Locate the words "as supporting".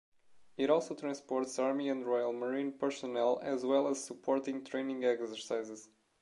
3.87-4.63